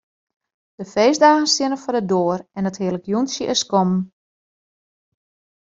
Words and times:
De 0.79 0.85
feestdagen 0.93 1.47
steane 1.53 1.77
foar 1.83 1.95
de 1.99 2.03
doar 2.11 2.39
en 2.57 2.67
it 2.69 2.79
hearlik 2.81 3.05
jûntsje 3.11 3.45
is 3.53 3.63
kommen. 3.71 4.01